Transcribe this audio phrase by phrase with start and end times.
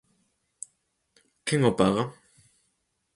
[1.45, 2.03] ¿Quen o paga?